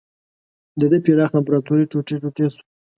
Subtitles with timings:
[0.79, 2.63] د ده پراخه امپراتوري ټوټې ټوټې شوه.